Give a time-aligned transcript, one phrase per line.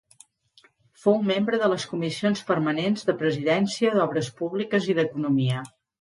[1.01, 5.63] Fou membre de les comissions permanents de Presidència, d'Obres Públiques i d'Economia.